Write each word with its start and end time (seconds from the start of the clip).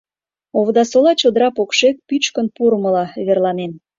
Овдасола 0.59 1.11
чодыра 1.21 1.49
покшек 1.57 1.95
пӱчкын 2.07 2.47
пурымыла 2.55 3.05
верланен. 3.25 3.71